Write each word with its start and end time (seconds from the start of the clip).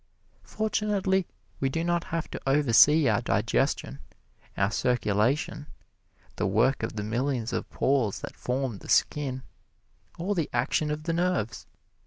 Fortunately, 0.47 1.27
we 1.59 1.69
do 1.69 1.83
not 1.83 2.05
have 2.05 2.27
to 2.31 2.41
oversee 2.47 3.07
our 3.07 3.21
digestion, 3.21 3.99
our 4.57 4.71
circulation, 4.71 5.67
the 6.37 6.47
work 6.47 6.81
of 6.81 6.95
the 6.95 7.03
millions 7.03 7.53
of 7.53 7.69
pores 7.69 8.21
that 8.21 8.35
form 8.35 8.79
the 8.79 8.89
skin, 8.89 9.43
or 10.17 10.33
the 10.33 10.49
action 10.51 10.89
of 10.89 11.03
the 11.03 11.13
nerves. 11.13 11.67